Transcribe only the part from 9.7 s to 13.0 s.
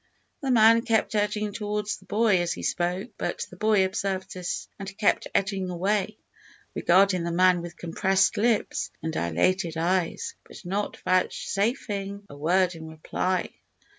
eyes, but not vouchsafing a word in